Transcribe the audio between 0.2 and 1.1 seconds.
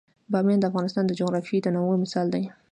بامیان د افغانستان